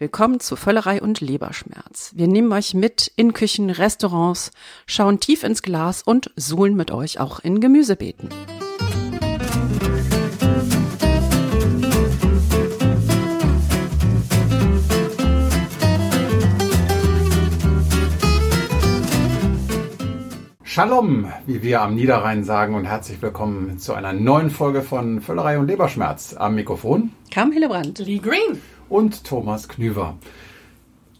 [0.00, 2.12] Willkommen zu Völlerei und Leberschmerz.
[2.14, 4.50] Wir nehmen euch mit in Küchen, Restaurants,
[4.86, 8.30] schauen tief ins Glas und suhlen mit euch auch in Gemüsebeeten.
[20.62, 25.58] Shalom, wie wir am Niederrhein sagen und herzlich willkommen zu einer neuen Folge von Völlerei
[25.58, 26.34] und Leberschmerz.
[26.38, 27.98] Am Mikrofon Kam Hillebrand.
[27.98, 28.62] Lee Green.
[28.90, 30.16] Und Thomas Knüver.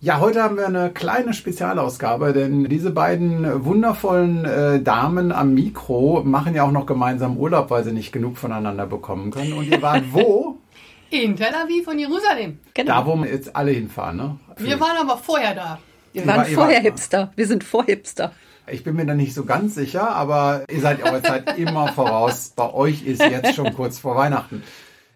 [0.03, 6.23] Ja, heute haben wir eine kleine Spezialausgabe, denn diese beiden wundervollen äh, Damen am Mikro
[6.25, 9.53] machen ja auch noch gemeinsam Urlaub, weil sie nicht genug voneinander bekommen können.
[9.53, 10.57] Und ihr wart wo?
[11.11, 12.61] In Tel Aviv und Jerusalem.
[12.73, 12.93] Genau.
[13.01, 14.37] Da, wo wir jetzt alle hinfahren, ne?
[14.57, 15.79] Wir waren aber vorher da.
[16.13, 17.33] wir ihr waren war- vorher Hipster.
[17.37, 18.33] Wir sind vor Hipster.
[18.73, 22.53] Ich bin mir da nicht so ganz sicher, aber ihr seid eure Zeit immer voraus.
[22.55, 24.63] Bei euch ist jetzt schon kurz vor Weihnachten.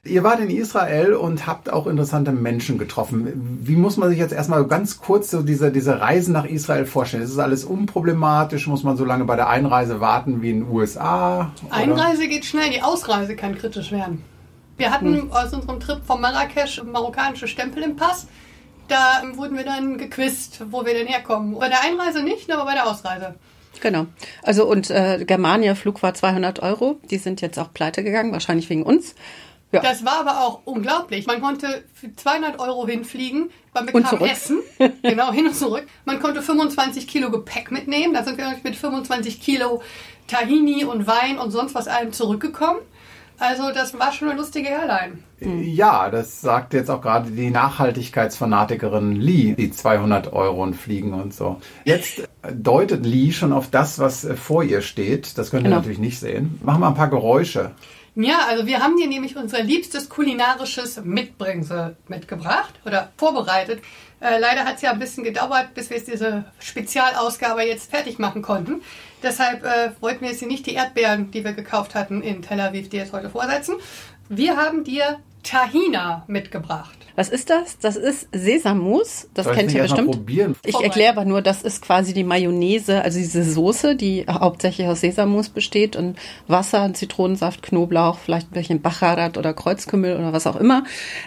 [0.07, 3.61] Ihr wart in Israel und habt auch interessante Menschen getroffen.
[3.63, 7.23] Wie muss man sich jetzt erstmal ganz kurz so diese, diese Reisen nach Israel vorstellen?
[7.23, 8.66] Ist es alles unproblematisch?
[8.66, 11.52] Muss man so lange bei der Einreise warten wie in den USA?
[11.65, 11.74] Oder?
[11.74, 14.23] Einreise geht schnell, die Ausreise kann kritisch werden.
[14.77, 18.27] Wir hatten aus unserem Trip von Marrakesch marokkanische Stempel im Pass.
[18.89, 21.59] Da wurden wir dann gequizt, wo wir denn herkommen.
[21.59, 23.37] Bei der Einreise nicht, aber bei der Ausreise.
[23.80, 24.07] Genau.
[24.43, 27.01] Also und äh, Germania Flug war 200 Euro.
[27.11, 29.15] Die sind jetzt auch pleite gegangen, wahrscheinlich wegen uns.
[29.75, 29.80] Ja.
[29.80, 31.27] Das war aber auch unglaublich.
[31.27, 34.23] Man konnte für 200 Euro hinfliegen, man bekam.
[34.23, 34.61] Essen,
[35.03, 35.87] genau, hin und zurück.
[36.05, 38.15] Man konnte 25 Kilo Gepäck mitnehmen.
[38.15, 39.83] Da sind wir mit 25 Kilo
[40.29, 42.80] Tahini und Wein und sonst was allem zurückgekommen.
[43.39, 45.19] Also das war schon eine lustige Airline.
[45.41, 51.35] Ja, das sagt jetzt auch gerade die Nachhaltigkeitsfanatikerin Lee, die 200 Euro und fliegen und
[51.35, 51.61] so.
[51.85, 55.37] Jetzt deutet Lee schon auf das, was äh, vor ihr steht.
[55.37, 55.77] Das könnt ihr Genau.
[55.77, 56.61] natürlich nicht sehen.
[56.63, 57.73] Machen wir ein paar Geräusche.
[58.16, 63.82] Ja, also wir haben dir nämlich unser liebstes kulinarisches Mitbringsel mitgebracht oder vorbereitet.
[64.21, 68.41] Äh, leider hat es ja ein bisschen gedauert, bis wir diese Spezialausgabe jetzt fertig machen
[68.41, 68.82] konnten.
[69.22, 72.61] Deshalb äh, wollten wir jetzt hier nicht die Erdbeeren, die wir gekauft hatten in Tel
[72.61, 73.75] Aviv, dir jetzt heute vorsetzen.
[74.28, 76.99] Wir haben dir Tahina mitgebracht.
[77.16, 77.78] Was ist das?
[77.78, 79.28] Das ist Sesammus.
[79.34, 80.10] Das Soll kennt ihr bestimmt.
[80.10, 80.56] probieren?
[80.66, 85.00] Ich erkläre aber nur, das ist quasi die Mayonnaise, also diese Soße, die hauptsächlich aus
[85.00, 86.19] Sesammus besteht und
[86.49, 90.83] Wasser, Zitronensaft, Knoblauch, vielleicht ein bisschen Bacharat oder Kreuzkümmel oder was auch immer.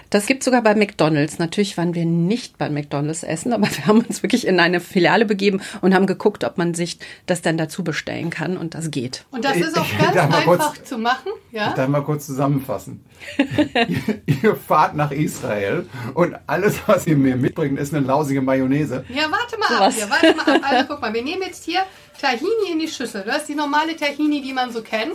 [0.10, 1.40] Das gibt sogar bei McDonald's.
[1.40, 5.24] Natürlich waren wir nicht bei McDonald's essen, aber wir haben uns wirklich in eine Filiale
[5.26, 9.24] begeben und haben geguckt, ob man sich das dann dazu bestellen kann und das geht.
[9.32, 11.32] Und das ist auch ganz einfach kurz- zu machen.
[11.54, 11.70] Ja?
[11.70, 13.06] Ich darf mal kurz zusammenfassen.
[13.38, 19.06] Ihr, ihr fahrt nach Israel und alles, was ihr mir mitbringt, ist eine lausige Mayonnaise.
[19.10, 19.82] Ja, warte mal So ab.
[19.82, 19.96] was.
[19.96, 20.62] Hier, warte mal ab.
[20.64, 21.82] Also guck mal, wir nehmen jetzt hier
[22.22, 23.24] Tahini in die Schüssel.
[23.24, 25.14] Du hast die normale Tahini, die man so kennt.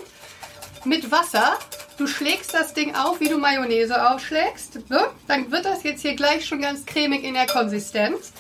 [0.85, 1.59] Mit Wasser.
[1.97, 4.89] Du schlägst das Ding auf, wie du Mayonnaise aufschlägst.
[4.91, 5.01] Ne?
[5.29, 8.33] Dann wird das jetzt hier gleich schon ganz cremig in der Konsistenz.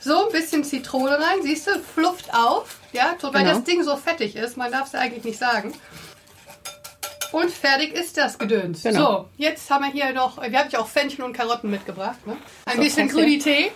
[0.00, 1.42] So, ein bisschen Zitrone rein.
[1.42, 2.78] Siehst du, flufft auf.
[2.92, 3.54] Ja, weil Genau.
[3.54, 4.56] das Ding so fettig ist.
[4.56, 5.72] Man darf es eigentlich nicht sagen.
[7.32, 8.82] Und fertig ist das Gedöns.
[8.82, 9.12] Genau.
[9.12, 12.26] So, jetzt haben wir hier noch, wir haben ja auch Fenchel und Karotten mitgebracht.
[12.26, 12.36] Ne?
[12.66, 13.08] Ein So, bisschen.
[13.10, 13.68] Crudité.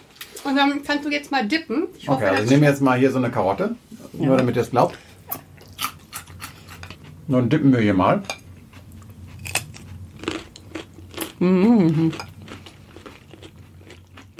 [0.44, 1.88] Und dann kannst du jetzt mal dippen.
[1.98, 3.74] Ich hoffe, Okay, also ich nehme jetzt mal hier so eine Karotte,
[4.12, 4.96] nur damit ihr es glaubt.
[7.26, 8.22] Nun dippen wir hier mal.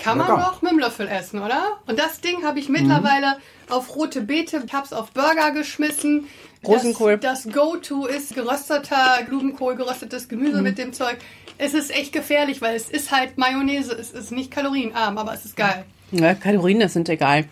[0.06, 0.40] kann man Lecker.
[0.40, 1.78] doch mit dem Löffel essen, oder?
[1.86, 3.38] Und das Ding habe ich mittlerweile
[3.68, 6.26] auf rote Beete, ich habe es auf Burger geschmissen.
[6.64, 7.18] Rosenkohl.
[7.18, 11.16] Das, das Go-To ist gerösteter Blumenkohl, geröstetes Gemüse mit dem Zeug.
[11.58, 13.92] Es ist echt gefährlich, weil es ist halt Mayonnaise.
[13.92, 15.84] Es ist nicht kalorienarm, aber es ist geil.
[16.12, 17.46] Ja, Kalorien, das sind egal.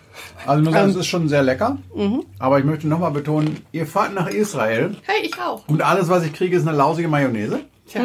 [0.47, 0.91] Also ich muss sagen, Ähm.
[0.91, 1.79] es ist schon sehr lecker.
[1.95, 2.25] Mhm.
[2.39, 5.67] Aber ich möchte nochmal betonen, ihr fahrt nach Israel Hey, ich auch.
[5.69, 7.61] und alles, was ich kriege, ist eine lausige Mayonnaise.
[7.89, 8.03] Tja.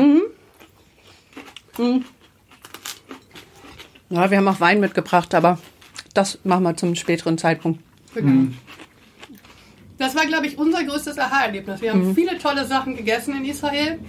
[4.09, 5.59] Ja, wir haben auch Wein mitgebracht, aber
[6.13, 7.81] das machen wir zum späteren Zeitpunkt.
[8.16, 8.47] Genau.
[9.99, 11.81] Das war, glaube ich, unser größtes Aha-Erlebnis.
[11.81, 13.99] Wir haben viele tolle Sachen gegessen in Israel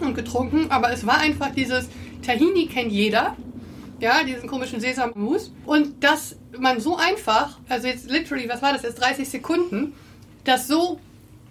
[0.00, 1.88] und getrunken, aber es war einfach dieses
[2.24, 3.34] Tahini kennt jeder.
[4.00, 5.50] Ja, diesen komischen Sesammus.
[5.64, 9.94] Und dass man so einfach, also jetzt literally, was war das jetzt, 30 Sekunden,
[10.44, 11.00] dass so,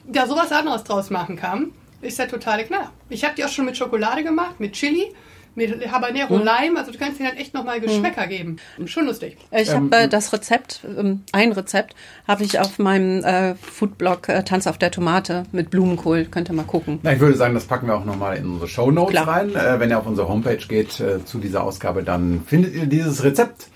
[0.06, 1.72] da sowas anderes draus machen kann,
[2.02, 2.90] ist der totale Knall.
[3.10, 5.16] Ich habe die auch schon mit Schokolade gemacht, mit Chili,
[5.56, 8.58] mit Habanero Lime, also du kannst denen halt echt nochmal Geschmäcker geben.
[8.86, 9.38] Schon lustig.
[9.52, 11.96] Ich Ähm, habe äh, das Rezept, ähm, ein Rezept,
[12.28, 16.26] habe ich auf meinem äh, Foodblog äh, Tanz auf der Tomate mit Blumenkohl.
[16.26, 17.00] Könnt ihr mal gucken.
[17.04, 19.28] Na, ich würde sagen, das packen wir auch nochmal in unsere Shownotes Klar.
[19.28, 19.56] rein.
[19.56, 23.24] Äh, wenn ihr auf unsere Homepage geht äh, zu dieser Ausgabe, dann findet ihr dieses
[23.24, 23.68] Rezept.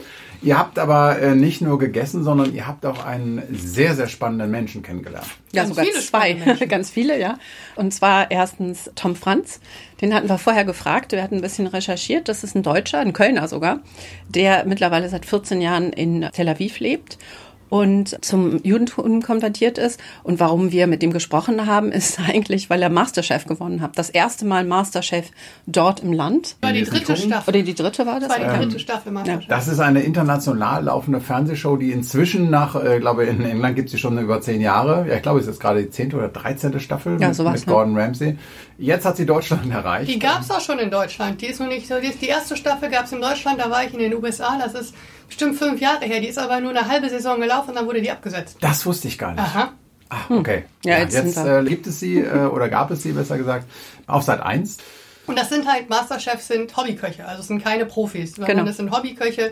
[0.42, 4.52] Ihr habt aber äh, nicht nur gegessen, sondern ihr habt auch einen sehr, sehr spannenden
[4.52, 5.28] Menschen kennengelernt.
[5.52, 6.34] Ja, Ganz sogar viele zwei,
[6.68, 7.38] ganz viele, ja.
[7.76, 9.60] Und zwar erstens Tom Franz,
[10.02, 13.14] den hatten wir vorher gefragt, wir hatten ein bisschen recherchiert, das ist ein Deutscher, ein
[13.14, 13.80] Kölner sogar,
[14.30, 17.18] der mittlerweile seit 14 Jahren in Tel Aviv lebt
[17.70, 20.00] und zum Judentum konvertiert ist.
[20.24, 23.98] Und warum wir mit ihm gesprochen haben, ist eigentlich, weil er Masterchef gewonnen hat.
[23.98, 25.32] Das erste Mal Masterchef
[25.66, 26.56] dort im Land.
[26.62, 27.16] war die dritte.
[27.18, 27.54] Staffel.
[27.56, 28.30] Oder die dritte war das?
[28.30, 29.48] Das war die Ähm, dritte Staffel Masterchef.
[29.48, 33.98] Das ist eine international laufende Fernsehshow, die inzwischen nach, äh, glaube in England gibt sie
[33.98, 35.06] schon über zehn Jahre.
[35.08, 37.68] Ja, ich glaube, es ist gerade die zehnte oder dreizehnte Staffel Ja, mit, sowas, mit
[37.68, 37.74] ne?
[37.74, 38.38] Gordon Ramsay.
[38.78, 40.10] Jetzt hat sie Deutschland erreicht.
[40.12, 41.42] Die gab es auch schon in Deutschland.
[41.42, 41.96] Die ist noch nicht so.
[42.00, 44.58] Die, die erste Staffel gab es in Deutschland, da war ich in den USA.
[44.64, 44.94] Das ist
[45.28, 46.20] bestimmt fünf Jahre her.
[46.20, 48.58] Die ist aber nur eine halbe Saison gelaufen und dann wurde die abgesetzt.
[48.62, 49.40] Das wusste ich gar nicht.
[49.42, 49.74] Aha.
[50.10, 50.64] Ah, okay.
[50.86, 53.38] Ja, jetzt jetzt sind wir- äh, gibt es sie äh, oder gab es sie besser
[53.38, 53.68] gesagt
[54.08, 54.78] auf Sat 1.
[55.26, 57.26] Und das sind halt Masterchefs, sind Hobbyköche.
[57.26, 58.70] Also es sind keine Profis, sondern Genau.
[58.70, 59.52] es sind Hobbyköche,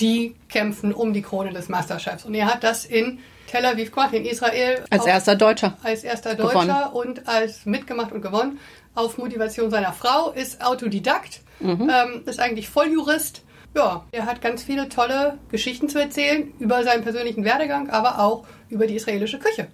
[0.00, 2.24] die kämpfen um die Krone des Masterchefs.
[2.24, 3.18] Und er hat das in
[3.50, 4.84] Tel Aviv gemacht, in Israel.
[4.90, 5.76] Als auf- erster Deutscher.
[5.82, 6.68] als erster Gewonnen.
[6.68, 8.60] Deutscher und als mitgemacht und gewonnen.
[8.94, 11.90] Auf Motivation seiner Frau, ist Autodidakt, Mhm.
[11.92, 13.42] ähm, ist eigentlich Volljurist.
[13.76, 18.46] Ja, er hat ganz viele tolle Geschichten zu erzählen über seinen persönlichen Werdegang, aber auch
[18.70, 19.68] über die israelische Küche.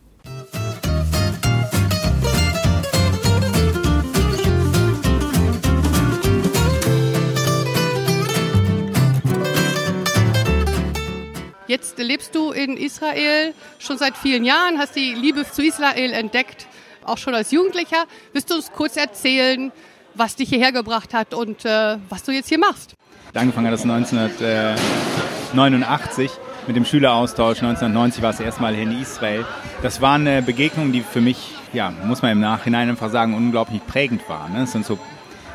[11.68, 16.66] Jetzt lebst du in Israel schon seit vielen Jahren, hast die Liebe zu Israel entdeckt,
[17.04, 18.06] auch schon als Jugendlicher.
[18.32, 19.70] Willst du uns kurz erzählen,
[20.14, 22.96] was dich hierher gebracht hat und äh, was du jetzt hier machst?
[23.34, 26.30] Angefangen hat das 1989
[26.66, 27.62] mit dem Schüleraustausch.
[27.62, 29.46] 1990 war es erstmal in Israel.
[29.80, 33.80] Das war eine Begegnung, die für mich, ja, muss man im Nachhinein einfach sagen, unglaublich
[33.86, 34.50] prägend war.
[34.50, 34.58] Ne?
[34.60, 34.98] Das sind so,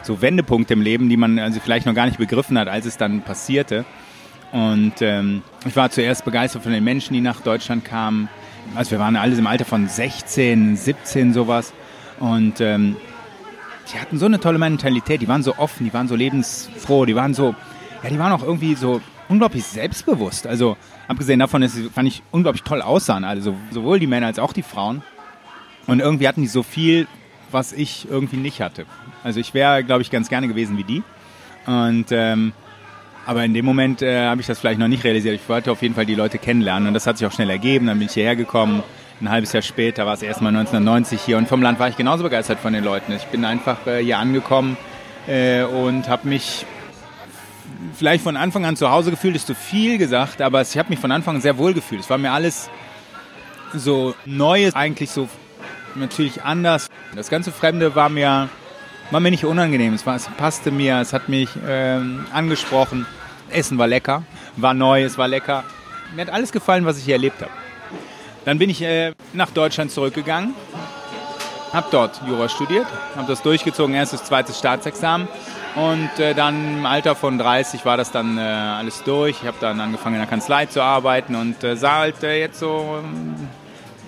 [0.02, 2.98] so Wendepunkte im Leben, die man also vielleicht noch gar nicht begriffen hat, als es
[2.98, 3.86] dann passierte.
[4.52, 8.28] Und ähm, ich war zuerst begeistert von den Menschen, die nach Deutschland kamen.
[8.74, 11.74] Also wir waren alle im Alter von 16, 17 sowas.
[12.20, 12.96] Und ähm,
[13.92, 17.16] die hatten so eine tolle Mentalität, die waren so offen, die waren so lebensfroh, die
[17.16, 17.56] waren so,
[18.04, 20.48] ja, die waren auch irgendwie so unglaublich selbstbewusst.
[20.48, 24.40] Also abgesehen davon, dass sie, fand ich, unglaublich toll aussahen, also sowohl die Männer als
[24.40, 25.02] auch die Frauen.
[25.86, 27.08] Und irgendwie hatten die so viel,
[27.52, 28.86] was ich irgendwie nicht hatte.
[29.24, 31.04] Also ich wäre, glaube ich, ganz gerne gewesen wie die.
[31.66, 32.54] Und ähm,
[33.26, 35.36] aber in dem Moment äh, habe ich das vielleicht noch nicht realisiert.
[35.36, 37.88] Ich wollte auf jeden Fall die Leute kennenlernen und das hat sich auch schnell ergeben.
[37.88, 38.84] Dann bin ich hierher gekommen.
[39.20, 42.22] Ein halbes Jahr später war es erstmal 1990 hier und vom Land war ich genauso
[42.22, 43.14] begeistert von den Leuten.
[43.14, 44.78] Ich bin einfach äh, hier angekommen
[45.26, 46.68] äh, und habe mich
[47.96, 51.00] vielleicht von Anfang an zu Hause gefühlt, ist zu viel gesagt, aber ich habe mich
[51.00, 52.02] von Anfang an sehr wohl gefühlt.
[52.02, 52.70] Es war mir alles
[53.74, 55.28] so Neues, eigentlich so
[55.96, 56.88] natürlich anders.
[57.16, 58.50] Das ganze Fremde war mir,
[59.10, 59.96] war mir nicht unangenehm.
[59.96, 63.08] Es, war, es passte mir, es hat mich ähm, angesprochen.
[63.50, 64.24] Essen war lecker,
[64.58, 65.64] war neu, es war lecker.
[66.16, 67.52] Mir hat alles gefallen, was ich hier erlebt habe.
[68.48, 70.54] Dann bin ich äh, nach Deutschland zurückgegangen,
[71.74, 75.28] habe dort Jura studiert, habe das durchgezogen, erstes, zweites Staatsexamen.
[75.76, 79.36] Und äh, dann im Alter von 30 war das dann äh, alles durch.
[79.42, 82.60] Ich habe dann angefangen in der Kanzlei zu arbeiten und äh, sah halt äh, jetzt
[82.60, 83.36] so ähm,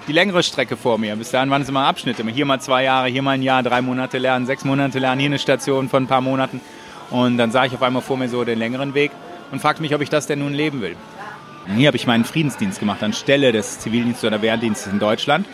[0.08, 1.18] die längere Strecke vor mir.
[1.18, 2.24] Bis dahin waren es immer Abschnitte.
[2.24, 5.32] Hier mal zwei Jahre, hier mal ein Jahr, drei Monate lernen, sechs Monate lernen, hier
[5.32, 6.62] eine Station von ein paar Monaten.
[7.10, 9.12] Und dann sah ich auf einmal vor mir so den längeren Weg
[9.52, 10.96] und fragte mich, ob ich das denn nun leben will.
[11.76, 15.46] Hier habe ich meinen Friedensdienst gemacht anstelle des Zivildienstes oder Wehrdienstes in Deutschland.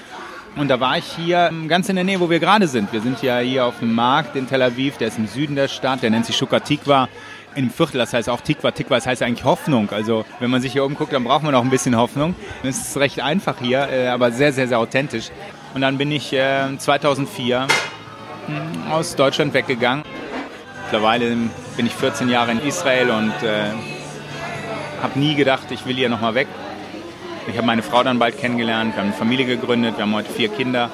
[0.56, 2.94] Und da war ich hier ähm, ganz in der Nähe, wo wir gerade sind.
[2.94, 5.68] Wir sind ja hier auf dem Markt in Tel Aviv, der ist im Süden der
[5.68, 7.10] Stadt, der nennt sich Shukar Tikva.
[7.56, 8.72] Im Viertel, das heißt auch Tikva.
[8.72, 9.90] Tikva, das heißt eigentlich Hoffnung.
[9.92, 12.36] Also wenn man sich hier umguckt, dann braucht man auch ein bisschen Hoffnung.
[12.64, 15.30] Es ist recht einfach hier, äh, aber sehr, sehr, sehr authentisch.
[15.74, 17.68] Und dann bin ich äh, 2004
[18.48, 20.06] mh, aus Deutschland weggegangen.
[20.86, 21.36] Mittlerweile
[21.76, 23.72] bin ich 14 Jahre in Israel und äh,
[25.06, 26.48] habe nie gedacht, ich will hier nochmal weg.
[27.48, 30.32] Ich habe meine Frau dann bald kennengelernt, wir haben eine Familie gegründet, wir haben heute
[30.32, 30.90] vier Kinder.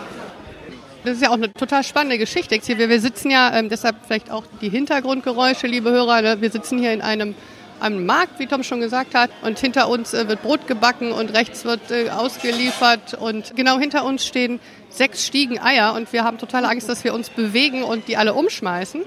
[1.06, 2.56] Das ist ja auch eine total spannende Geschichte.
[2.56, 6.22] Hier, wir, sitzen ja, ähm, deshalb vielleicht auch die Hintergrundgeräusche, liebe Hörer.
[6.22, 6.41] Ne?
[6.41, 7.36] Wir sitzen hier in einem,
[7.80, 9.32] einem Markt, wie Tom schon gesagt hat.
[9.44, 13.13] Und hinter uns äh, wird Brot gebacken und rechts wird äh, ausgeliefert.
[13.13, 15.94] Und genau hinter uns stehen sechs Stiegen Eier.
[15.94, 19.03] Und wir haben totale Angst, dass wir uns bewegen und die alle umschmeißen.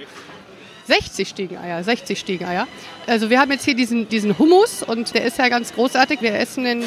[0.87, 2.67] 60 Stiegeneier, 60 Stiegeneier.
[3.07, 6.21] Also wir haben jetzt hier diesen, diesen Hummus und der ist ja ganz großartig.
[6.21, 6.81] Wir essen den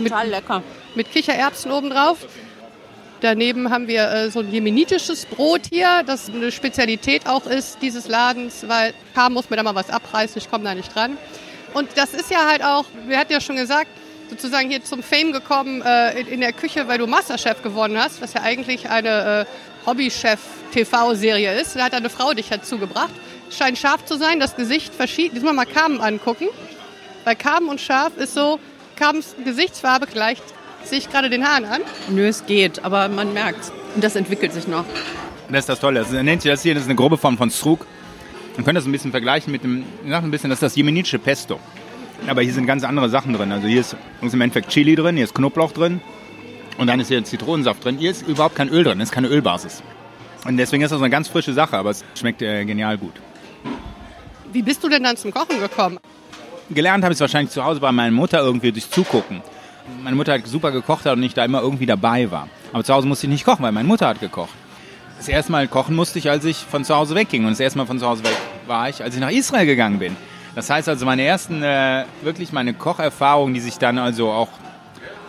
[0.00, 0.12] mit,
[0.94, 2.18] mit Kichererbsen obendrauf.
[3.20, 8.06] Daneben haben wir äh, so ein jemenitisches Brot hier, das eine Spezialität auch ist dieses
[8.06, 11.16] Ladens, weil K muss mir da mal was abreißen, ich komme da nicht dran.
[11.72, 13.88] Und das ist ja halt auch, wir hatten ja schon gesagt,
[14.28, 18.20] sozusagen hier zum Fame gekommen äh, in, in der Küche, weil du Masterchef gewonnen hast,
[18.20, 21.76] was ja eigentlich eine äh, Hobbychef-TV-Serie ist.
[21.76, 23.12] Da hat eine Frau dich dazu gebracht.
[23.50, 25.34] Scheint scharf zu sein, das Gesicht verschieden.
[25.34, 26.48] Diesmal mal Carmen angucken.
[27.24, 28.58] Bei Carmen und Schaf ist so,
[28.96, 30.42] Carmens Gesichtsfarbe gleicht
[30.84, 31.80] sich gerade den Haaren an.
[32.08, 34.84] Nö, es geht, aber man merkt Und das entwickelt sich noch.
[35.48, 36.00] Das ist das Tolle.
[36.00, 37.86] Das nennt sich das hier, das ist eine grobe Form von Strug.
[38.56, 40.76] Man könnte das ein bisschen vergleichen mit dem, ich sag ein bisschen, das ist das
[40.76, 41.58] jemenitische Pesto.
[42.26, 43.52] Aber hier sind ganz andere Sachen drin.
[43.52, 46.00] Also hier ist, ist im Endeffekt Chili drin, hier ist Knoblauch drin
[46.78, 47.98] und dann ist hier Zitronensaft drin.
[47.98, 49.82] Hier ist überhaupt kein Öl drin, das ist keine Ölbasis.
[50.46, 53.14] Und deswegen ist das eine ganz frische Sache, aber es schmeckt äh, genial gut.
[54.52, 55.98] Wie bist du denn dann zum Kochen gekommen?
[56.70, 59.42] Gelernt habe ich es wahrscheinlich zu Hause bei meiner Mutter irgendwie durch Zugucken.
[60.02, 62.48] Meine Mutter hat super gekocht und ich da immer irgendwie dabei war.
[62.72, 64.54] Aber zu Hause musste ich nicht kochen, weil meine Mutter hat gekocht.
[65.18, 67.44] Das erste Mal kochen musste ich, als ich von zu Hause wegging.
[67.44, 69.98] Und das erste Mal von zu Hause weg war ich, als ich nach Israel gegangen
[69.98, 70.16] bin.
[70.54, 74.48] Das heißt also, meine ersten, äh, wirklich meine Kocherfahrungen, die sich dann also auch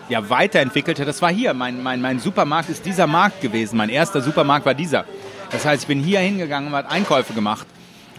[0.09, 1.53] ja, weiterentwickelte, das war hier.
[1.53, 3.77] Mein, mein, mein Supermarkt ist dieser Markt gewesen.
[3.77, 5.05] Mein erster Supermarkt war dieser.
[5.51, 7.67] Das heißt, ich bin hier hingegangen und habe Einkäufe gemacht.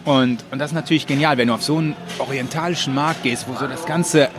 [0.05, 3.55] Und, und das ist natürlich genial, wenn du auf so einen orientalischen Markt gehst, wo
[3.55, 4.29] so das ganze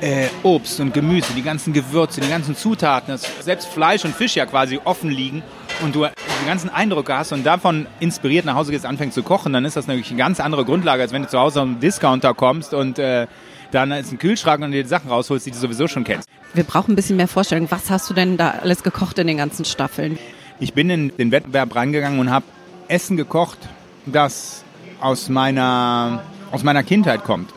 [0.00, 4.46] äh, Obst und Gemüse, die ganzen Gewürze, die ganzen Zutaten, selbst Fleisch und Fisch ja
[4.46, 5.42] quasi offen liegen
[5.82, 9.52] und du die ganzen Eindrücke hast und davon inspiriert nach Hause gehst, anfängst zu kochen,
[9.52, 12.32] dann ist das natürlich eine ganz andere Grundlage, als wenn du zu Hause am Discounter
[12.32, 13.26] kommst und äh,
[13.72, 16.28] dann ist ein Kühlschrank und dir die Sachen rausholst, die du sowieso schon kennst.
[16.52, 17.70] Wir brauchen ein bisschen mehr Vorstellung.
[17.70, 20.18] Was hast du denn da alles gekocht in den ganzen Staffeln?
[20.58, 22.44] Ich bin in den Wettbewerb reingegangen und habe
[22.88, 23.58] Essen gekocht,
[24.04, 24.64] das
[25.00, 27.52] aus meiner, aus meiner Kindheit kommt,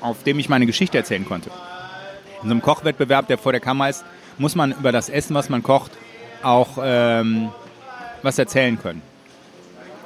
[0.00, 1.50] auf dem ich meine Geschichte erzählen konnte.
[2.42, 4.04] In so einem Kochwettbewerb, der vor der Kamera ist,
[4.38, 5.90] muss man über das Essen, was man kocht,
[6.42, 7.48] auch ähm,
[8.22, 9.02] was erzählen können.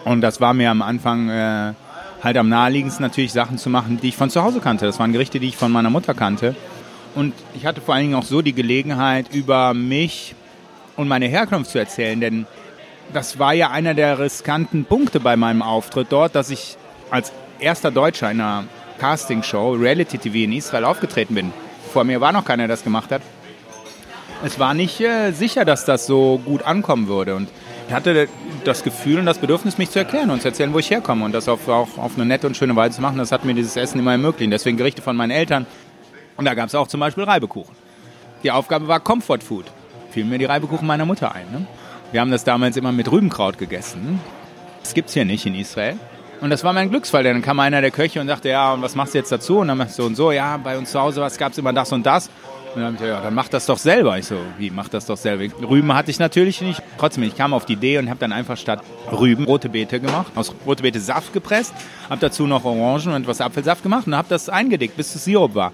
[0.04, 1.74] Und das war mir am Anfang äh,
[2.22, 4.86] halt am naheliegendsten natürlich Sachen zu machen, die ich von zu Hause kannte.
[4.86, 6.54] Das waren Gerichte, die ich von meiner Mutter kannte.
[7.14, 10.34] Und ich hatte vor allen Dingen auch so die Gelegenheit, über mich
[10.96, 12.46] und meine Herkunft zu erzählen, denn
[13.12, 16.76] das war ja einer der riskanten Punkte bei meinem Auftritt dort, dass ich
[17.10, 18.64] als erster Deutscher in einer
[18.98, 21.52] Castingshow, Reality TV in Israel aufgetreten bin.
[21.92, 23.22] Vor mir war noch keiner, der das gemacht hat.
[24.44, 27.34] Es war nicht äh, sicher, dass das so gut ankommen würde.
[27.34, 27.48] Und
[27.88, 28.28] ich hatte
[28.64, 31.24] das Gefühl und das Bedürfnis, mich zu erklären und zu erzählen, wo ich herkomme.
[31.24, 33.54] Und das auf, auch auf eine nette und schöne Weise zu machen, das hat mir
[33.54, 34.52] dieses Essen immer ermöglicht.
[34.52, 35.66] Deswegen Gerichte von meinen Eltern.
[36.40, 37.76] Und da gab es auch zum Beispiel Reibekuchen.
[38.42, 39.66] Die Aufgabe war Comfort Food.
[40.10, 41.44] Fiel mir die Reibekuchen meiner Mutter ein.
[41.52, 41.66] Ne?
[42.12, 44.18] Wir haben das damals immer mit Rübenkraut gegessen.
[44.82, 45.98] Das gibt es hier nicht in Israel.
[46.40, 47.24] Und das war mein Glücksfall.
[47.24, 49.58] Dann kam einer der Köche und sagte, ja, und was machst du jetzt dazu?
[49.58, 51.74] Und dann machst du so und so, ja, bei uns zu Hause gab es immer
[51.74, 52.30] das und das.
[52.74, 54.16] Und dann ja, dann mach das doch selber.
[54.16, 55.44] Ich so, wie, mach das doch selber?
[55.68, 56.82] Rüben hatte ich natürlich nicht.
[56.96, 58.80] Trotzdem, ich kam auf die Idee und habe dann einfach statt
[59.12, 61.74] Rüben rote Beete gemacht, aus rote Beete Saft gepresst,
[62.08, 65.54] habe dazu noch Orangen und etwas Apfelsaft gemacht und habe das eingedickt, bis es Sirup
[65.54, 65.72] war.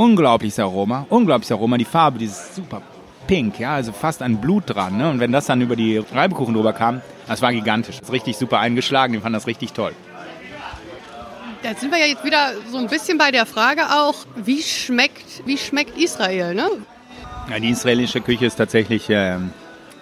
[0.00, 2.80] Unglaubliches Aroma, unglaubliches Aroma, die Farbe, dieses super
[3.26, 4.96] pink, ja, also fast ein Blut dran.
[4.96, 5.10] Ne?
[5.10, 7.98] Und wenn das dann über die Reibekuchen drüber kam, das war gigantisch.
[7.98, 9.92] Das ist richtig super eingeschlagen, die fanden das richtig toll.
[11.62, 15.42] Jetzt sind wir ja jetzt wieder so ein bisschen bei der Frage auch, wie schmeckt,
[15.44, 16.70] wie schmeckt Israel, ne?
[17.50, 19.36] Ja, die israelische Küche ist tatsächlich äh,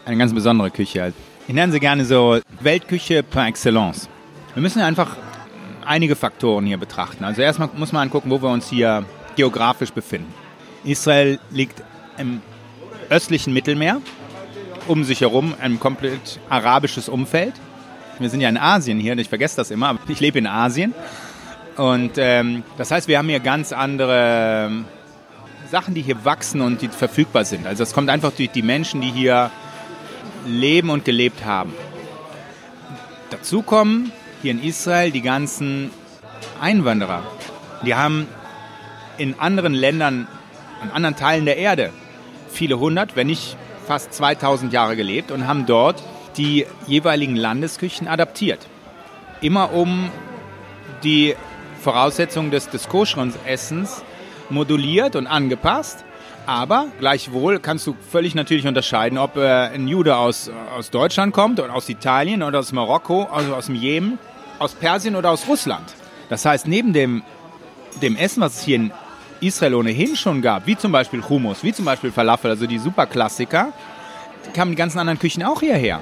[0.04, 1.12] eine ganz besondere Küche.
[1.48, 4.08] Ich nenne sie gerne so Weltküche par excellence.
[4.54, 5.16] Wir müssen einfach
[5.84, 7.24] einige Faktoren hier betrachten.
[7.24, 9.04] Also erstmal muss man angucken, wo wir uns hier
[9.38, 10.34] geografisch befinden.
[10.84, 11.82] Israel liegt
[12.18, 12.42] im
[13.08, 14.02] östlichen Mittelmeer,
[14.88, 17.54] um sich herum ein komplett arabisches Umfeld.
[18.18, 20.92] Wir sind ja in Asien hier, ich vergesse das immer, aber ich lebe in Asien.
[21.76, 24.84] Und ähm, das heißt, wir haben hier ganz andere ähm,
[25.70, 27.64] Sachen, die hier wachsen und die verfügbar sind.
[27.64, 29.52] Also es kommt einfach durch die Menschen, die hier
[30.46, 31.72] leben und gelebt haben.
[33.30, 34.10] Dazu kommen
[34.42, 35.92] hier in Israel die ganzen
[36.60, 37.22] Einwanderer.
[37.86, 38.26] Die haben
[39.18, 40.26] in anderen Ländern,
[40.82, 41.92] in anderen Teilen der Erde
[42.48, 43.56] viele hundert, wenn nicht
[43.86, 46.02] fast 2000 Jahre gelebt und haben dort
[46.36, 48.66] die jeweiligen Landesküchen adaptiert.
[49.40, 50.10] Immer um
[51.02, 51.34] die
[51.80, 54.02] Voraussetzungen des, des koscheren Essens
[54.50, 56.04] moduliert und angepasst.
[56.46, 61.60] Aber gleichwohl kannst du völlig natürlich unterscheiden, ob äh, ein Jude aus, aus Deutschland kommt
[61.60, 64.18] oder aus Italien oder aus Marokko, also aus dem Jemen,
[64.58, 65.94] aus Persien oder aus Russland.
[66.30, 67.22] Das heißt, neben dem,
[68.00, 68.92] dem Essen, was es hier in
[69.40, 73.72] Israel ohnehin schon gab, wie zum Beispiel Hummus, wie zum Beispiel Falafel, also die Superklassiker,
[74.54, 76.00] kamen die ganzen anderen Küchen auch hierher.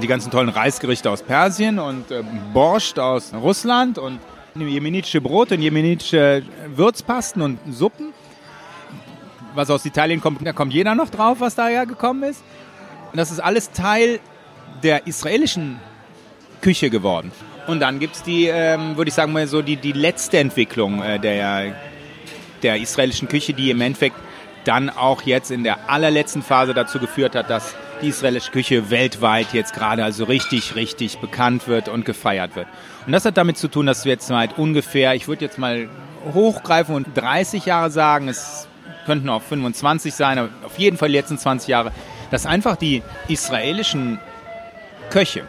[0.00, 2.22] Die ganzen tollen Reisgerichte aus Persien und äh,
[2.52, 4.20] Borscht aus Russland und
[4.54, 6.42] jemenitische Brote und jemenitische
[6.74, 8.12] Würzpasten und Suppen.
[9.54, 12.42] Was aus Italien kommt, da kommt jeder noch drauf, was daher gekommen ist.
[13.10, 14.20] Und das ist alles Teil
[14.82, 15.78] der israelischen
[16.62, 17.32] Küche geworden.
[17.66, 21.02] Und dann gibt es die, ähm, würde ich sagen mal so, die, die letzte Entwicklung
[21.02, 21.74] äh, der,
[22.62, 24.16] der israelischen Küche, die im Endeffekt
[24.64, 29.52] dann auch jetzt in der allerletzten Phase dazu geführt hat, dass die israelische Küche weltweit
[29.52, 32.66] jetzt gerade also richtig, richtig bekannt wird und gefeiert wird.
[33.06, 35.88] Und das hat damit zu tun, dass wir jetzt seit ungefähr, ich würde jetzt mal
[36.32, 38.68] hochgreifen und 30 Jahre sagen, es
[39.06, 41.92] könnten auch 25 sein, aber auf jeden Fall die letzten 20 Jahre,
[42.30, 44.20] dass einfach die israelischen
[45.10, 45.44] Köche,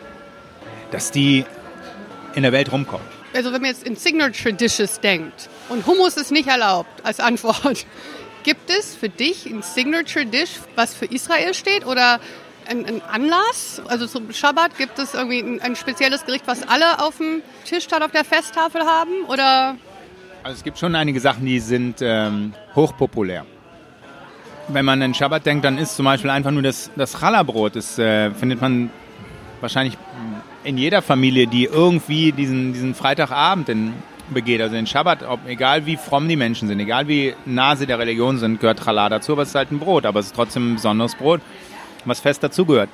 [0.91, 1.45] dass die
[2.33, 3.05] in der Welt rumkommen.
[3.35, 7.85] Also wenn man jetzt in Signature Dishes denkt und Hummus ist nicht erlaubt als Antwort,
[8.43, 12.19] gibt es für dich ein Signature Dish, was für Israel steht oder
[12.67, 13.81] ein, ein Anlass?
[13.87, 17.87] Also zum Schabbat gibt es irgendwie ein, ein, spezielles Gericht, was alle auf dem Tisch
[17.91, 19.75] auf der Festtafel haben oder?
[20.43, 23.45] Also es gibt schon einige Sachen, die sind ähm, hochpopulär.
[24.67, 27.75] Wenn man an Schabbat denkt, dann ist zum Beispiel einfach nur das, das Challah-Brot.
[27.75, 28.89] Das äh, findet man
[29.59, 29.97] wahrscheinlich
[30.63, 33.93] in jeder Familie, die irgendwie diesen, diesen Freitagabend in,
[34.29, 37.85] begeht, also den Schabbat, ob, egal wie fromm die Menschen sind, egal wie nah sie
[37.85, 40.35] der Religion sind, gehört Challah dazu, aber es ist halt ein Brot, aber es ist
[40.35, 41.41] trotzdem ein besonderes Brot,
[42.05, 42.89] was fest dazugehört.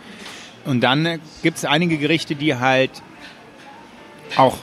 [0.65, 2.91] Und dann äh, gibt es einige Gerichte, die halt
[4.36, 4.57] auch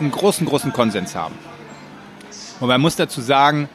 [0.00, 1.34] einen großen, großen Konsens haben.
[2.60, 3.68] Und man muss dazu sagen,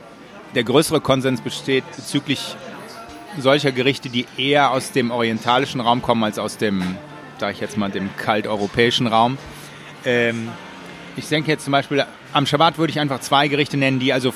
[0.56, 2.56] der größere Konsens besteht bezüglich
[3.38, 6.98] solcher Gerichte, die eher aus dem orientalischen Raum kommen als aus dem
[7.42, 9.38] sage ich jetzt mal, dem kalt-europäischen Raum.
[10.06, 10.50] Ähm,
[11.16, 14.34] ich denke jetzt zum Beispiel, am Schabbat würde ich einfach zwei Gerichte nennen, die also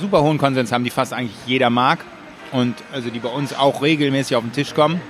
[0.00, 2.00] super hohen Konsens haben, die fast eigentlich jeder mag
[2.52, 5.00] und also die bei uns auch regelmäßig auf den Tisch kommen.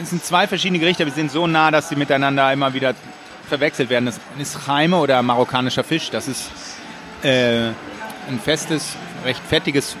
[0.00, 2.94] Es sind zwei verschiedene Gerichte, aber sie sind so nah, dass sie miteinander immer wieder
[3.48, 4.06] verwechselt werden.
[4.06, 6.10] Das ist Chaime oder marokkanischer Fisch.
[6.10, 6.50] Das ist
[7.22, 7.68] äh,
[8.28, 9.96] ein festes, recht fettiges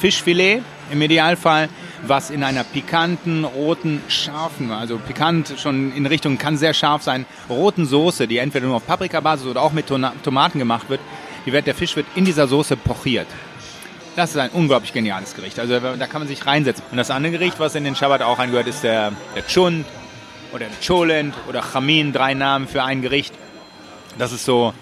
[0.00, 1.68] Fischfilet im Idealfall
[2.06, 7.26] was in einer pikanten, roten, scharfen, also pikant schon in Richtung, kann sehr scharf sein,
[7.48, 11.00] roten Soße, die entweder nur auf Paprikabasis oder auch mit Tomaten gemacht wird.
[11.46, 13.26] Die wird, der Fisch wird in dieser Soße pochiert.
[14.16, 15.58] Das ist ein unglaublich geniales Gericht.
[15.60, 16.84] Also da kann man sich reinsetzen.
[16.90, 19.86] Und das andere Gericht, was in den Shabbat auch angehört, ist der, der Chund
[20.52, 23.32] oder der Cholent oder Chamin, drei Namen für ein Gericht.
[24.18, 24.74] Das ist so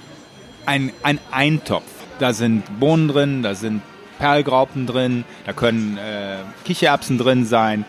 [0.64, 1.85] ein, ein Eintopf.
[2.18, 3.82] Da sind Bohnen drin, da sind
[4.18, 7.85] Perlgraupen drin, da können äh, Kichererbsen drin sein,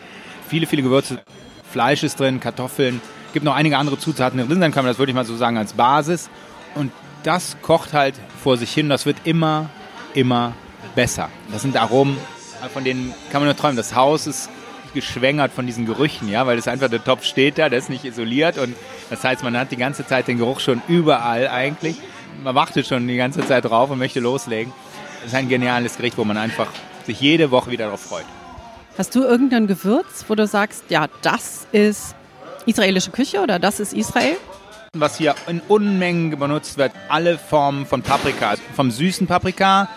[0.47, 1.19] viele, viele Gewürze,
[1.71, 3.01] Fleisch ist drin, Kartoffeln,
[3.33, 5.57] gibt noch einige andere Zutaten drin sein, kann man das würde ich mal so sagen
[5.57, 6.29] als Basis.
[6.75, 6.91] Und
[7.23, 9.69] das kocht halt vor sich hin, das wird immer,
[10.13, 10.53] immer
[10.95, 11.29] besser.
[11.51, 12.17] Das sind Aromen,
[12.73, 13.77] von denen kann man nur träumen.
[13.77, 14.49] Das Haus ist
[14.93, 18.05] geschwängert von diesen Gerüchen, ja, weil es einfach der Topf steht da, der ist nicht
[18.05, 18.75] isoliert und
[19.09, 21.97] das heißt, man hat die ganze Zeit den Geruch schon überall eigentlich.
[22.43, 24.71] Man wartet schon die ganze Zeit drauf und möchte loslegen.
[25.27, 26.67] Das ist ein geniales Gericht, wo man einfach
[27.05, 28.23] sich jede Woche wieder darauf freut.
[28.97, 32.15] Hast du irgendein Gewürz, wo du sagst, ja, das ist
[32.65, 34.37] israelische Küche oder das ist Israel?
[34.93, 39.89] Was hier in Unmengen benutzt wird, alle Formen von Paprika, vom süßen Paprika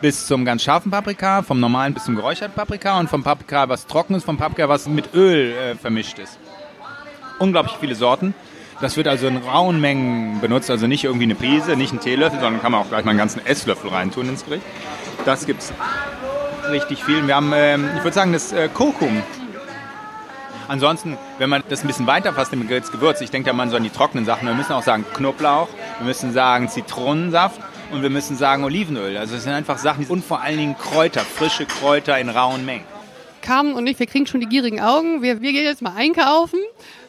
[0.00, 3.86] bis zum ganz scharfen Paprika, vom normalen bis zum geräucherten Paprika und vom Paprika, was
[3.86, 6.40] trocken ist, vom Paprika, was mit Öl äh, vermischt ist.
[7.38, 8.34] Unglaublich viele Sorten.
[8.82, 12.40] Das wird also in rauen Mengen benutzt, also nicht irgendwie eine Prise, nicht ein Teelöffel,
[12.40, 14.64] sondern kann man auch gleich mal einen ganzen Esslöffel reintun ins Gericht.
[15.24, 15.72] Das gibt es
[16.68, 17.24] richtig viel.
[17.28, 19.22] Wir haben, ähm, ich würde sagen, das äh, Kurkum.
[20.66, 23.76] Ansonsten, wenn man das ein bisschen weiter fasst im Gewürz, ich denke da mal so
[23.76, 24.48] an die trockenen Sachen.
[24.48, 25.68] Wir müssen auch sagen Knoblauch,
[25.98, 27.60] wir müssen sagen Zitronensaft
[27.92, 29.16] und wir müssen sagen Olivenöl.
[29.16, 32.84] Also es sind einfach Sachen und vor allen Dingen Kräuter, frische Kräuter in rauen Mengen.
[33.42, 35.22] Carmen und ich, wir kriegen schon die gierigen Augen.
[35.22, 36.58] Wir, wir gehen jetzt mal einkaufen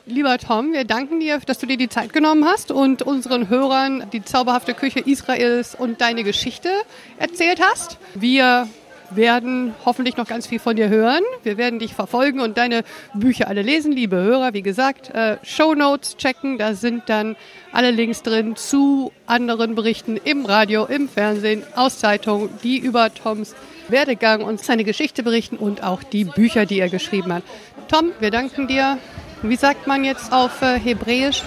[0.05, 4.09] Lieber Tom, wir danken dir, dass du dir die Zeit genommen hast und unseren Hörern
[4.11, 6.69] die zauberhafte Küche Israels und deine Geschichte
[7.17, 7.97] erzählt hast.
[8.13, 8.67] Wir
[9.11, 11.21] werden hoffentlich noch ganz viel von dir hören.
[11.43, 14.53] Wir werden dich verfolgen und deine Bücher alle lesen, liebe Hörer.
[14.53, 17.37] Wie gesagt, äh, Show Notes checken, da sind dann
[17.71, 23.55] alle Links drin zu anderen Berichten im Radio, im Fernsehen, aus Zeitungen, die über Toms
[23.87, 27.43] Werdegang und seine Geschichte berichten und auch die Bücher, die er geschrieben hat.
[27.87, 28.97] Tom, wir danken dir.
[29.45, 31.43] Wie sagt man jetzt auf äh, Hebräisch?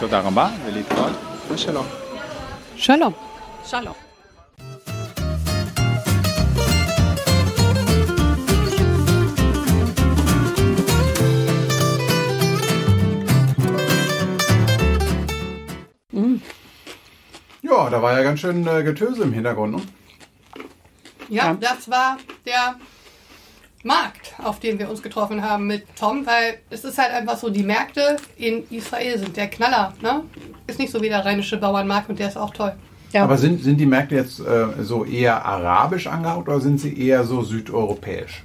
[0.00, 0.50] Toda raba,
[1.54, 1.84] Shalom.
[2.78, 3.14] Shalom.
[3.68, 3.94] Shalom.
[17.60, 19.76] Ja, da war ja ganz schön äh, Getöse im Hintergrund.
[19.76, 19.82] Ne?
[21.28, 22.76] Ja, das war der
[23.86, 27.48] Markt, auf dem wir uns getroffen haben mit Tom, weil es ist halt einfach so,
[27.48, 29.94] die Märkte in Israel sind der Knaller.
[30.02, 30.22] Ne?
[30.66, 32.72] Ist nicht so wie der rheinische Bauernmarkt und der ist auch toll.
[33.12, 33.22] Ja.
[33.22, 37.24] Aber sind, sind die Märkte jetzt äh, so eher arabisch angehaucht oder sind sie eher
[37.24, 38.44] so südeuropäisch?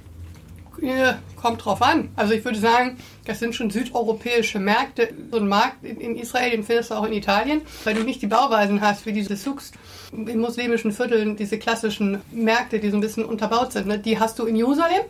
[0.82, 2.08] Ja, kommt drauf an.
[2.16, 5.10] Also ich würde sagen, das sind schon südeuropäische Märkte.
[5.30, 8.26] So ein Markt in, Israel, den findest du auch in Italien, weil du nicht die
[8.26, 9.70] Bauweisen hast wie diese Souks
[10.12, 13.86] in muslimischen Vierteln, diese klassischen Märkte, die so ein bisschen unterbaut sind.
[13.86, 13.98] Ne?
[13.98, 15.02] Die hast du in Jerusalem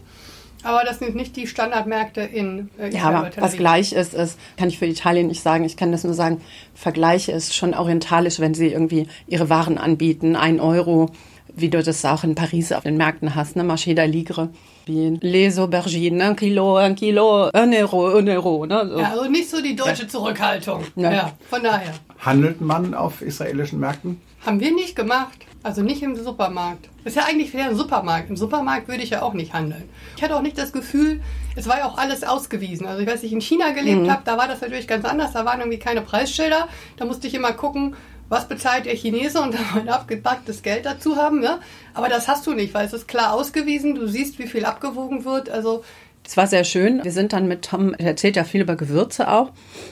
[0.62, 4.68] Aber das sind nicht die Standardmärkte in äh, Ja, aber was gleich ist, ist, kann
[4.68, 6.40] ich für Italien nicht sagen, ich kann das nur sagen,
[6.74, 11.10] Vergleich ist schon orientalisch, wenn sie irgendwie ihre Waren anbieten, ein Euro,
[11.54, 14.48] wie du das auch in Paris auf den Märkten hast, ne, Marché d'Aligre,
[14.86, 18.66] wie Les Aubergines, ein Kilo, ein Kilo, ein Euro, ein Euro.
[18.66, 19.00] Ne, so.
[19.00, 20.84] Ja, also nicht so die deutsche Zurückhaltung.
[20.96, 21.12] Ja.
[21.12, 21.92] ja, von daher.
[22.18, 24.20] Handelt man auf israelischen Märkten?
[24.44, 25.38] Haben wir nicht gemacht.
[25.64, 26.88] Also nicht im Supermarkt.
[27.04, 28.28] Das ist ja eigentlich wieder ein Supermarkt.
[28.30, 29.88] Im Supermarkt würde ich ja auch nicht handeln.
[30.16, 31.20] Ich hatte auch nicht das Gefühl,
[31.54, 32.86] es war ja auch alles ausgewiesen.
[32.86, 34.10] Also ich weiß, ich in China gelebt mhm.
[34.10, 35.32] habe, da war das natürlich ganz anders.
[35.32, 36.66] Da waren irgendwie keine Preisschilder.
[36.96, 37.94] Da musste ich immer gucken,
[38.28, 41.40] was bezahlt der Chinese und dann ein abgepacktes Geld dazu haben.
[41.40, 41.58] Ne?
[41.94, 43.94] Aber das hast du nicht, weil es ist klar ausgewiesen.
[43.94, 45.50] Du siehst, wie viel abgewogen wird.
[45.50, 45.84] Also
[46.24, 47.02] es war sehr schön.
[47.02, 49.50] Wir sind dann mit Tom, er erzählt ja viel über Gewürze auch,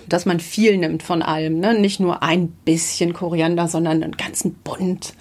[0.08, 1.58] dass man viel nimmt von allem.
[1.58, 1.78] Ne?
[1.78, 5.14] Nicht nur ein bisschen Koriander, sondern einen ganzen Bund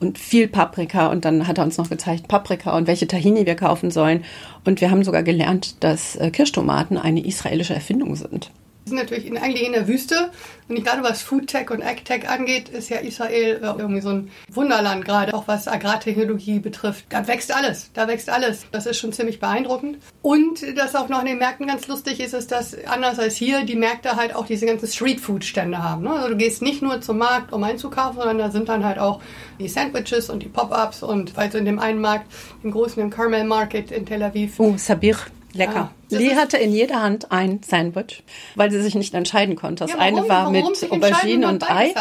[0.00, 1.08] und viel Paprika.
[1.08, 4.24] Und dann hat er uns noch gezeigt, Paprika und welche Tahini wir kaufen sollen.
[4.64, 8.50] Und wir haben sogar gelernt, dass äh, Kirschtomaten eine israelische Erfindung sind
[8.90, 10.30] sind natürlich in, eigentlich in der Wüste.
[10.68, 15.34] Und gerade was Foodtech und AgTech angeht, ist ja Israel irgendwie so ein Wunderland, gerade
[15.34, 17.06] auch was Agrartechnologie betrifft.
[17.08, 18.66] Da wächst alles, da wächst alles.
[18.70, 19.98] Das ist schon ziemlich beeindruckend.
[20.22, 23.64] Und das auch noch in den Märkten ganz lustig ist, ist, dass anders als hier
[23.64, 26.02] die Märkte halt auch diese ganzen Streetfood-Stände haben.
[26.02, 26.10] Ne?
[26.10, 29.20] Also du gehst nicht nur zum Markt, um einzukaufen, sondern da sind dann halt auch
[29.58, 32.26] die Sandwiches und die Pop-Ups und also in dem einen Markt,
[32.62, 34.58] im großen im Carmel Market in Tel Aviv.
[34.58, 35.16] Oh, Sabir.
[35.52, 35.92] Lecker.
[36.10, 36.18] Ja.
[36.18, 38.22] Lee hatte in jeder Hand ein Sandwich,
[38.56, 39.84] weil sie sich nicht entscheiden konnte.
[39.84, 41.94] Das ja, eine war mit Aubergine und Ei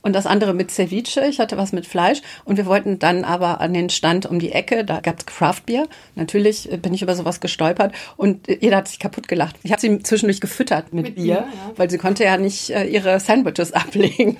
[0.00, 1.26] und das andere mit Ceviche.
[1.26, 4.52] Ich hatte was mit Fleisch und wir wollten dann aber an den Stand um die
[4.52, 5.86] Ecke, da gab es Craftbier.
[6.14, 9.56] Natürlich bin ich über sowas gestolpert und jeder hat sich kaputt gelacht.
[9.62, 11.46] Ich habe sie zwischendurch gefüttert mit, mit Bier, ja.
[11.76, 14.38] weil sie konnte ja nicht äh, ihre Sandwiches ablegen.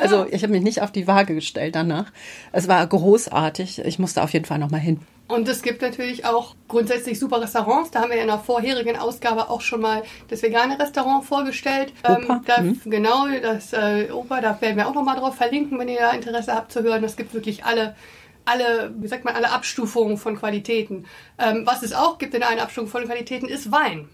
[0.00, 2.12] Also ich habe mich nicht auf die Waage gestellt danach.
[2.52, 3.80] Es war großartig.
[3.84, 5.00] Ich musste auf jeden Fall noch mal hin.
[5.28, 7.90] Und es gibt natürlich auch grundsätzlich super Restaurants.
[7.90, 11.92] Da haben wir in der vorherigen Ausgabe auch schon mal das vegane Restaurant vorgestellt.
[12.02, 12.80] Ähm, da, mhm.
[12.86, 16.12] Genau, das äh, Opa, da werden wir auch noch mal drauf verlinken, wenn ihr da
[16.12, 17.04] Interesse habt zu hören.
[17.04, 17.94] Es gibt wirklich alle
[18.48, 21.04] alle, wie sagt man, alle Abstufungen von Qualitäten.
[21.38, 24.08] Ähm, was es auch gibt in einer Abstufung von Qualitäten, ist Wein.